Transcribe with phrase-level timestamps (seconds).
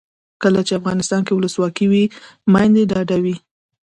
[0.43, 2.03] کله چې افغانستان کې ولسواکي وي
[2.53, 3.35] میندې ډاډه وي.